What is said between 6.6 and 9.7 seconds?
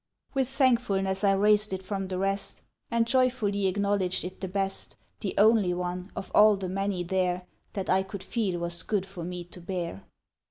many there. That I could feel was good for me to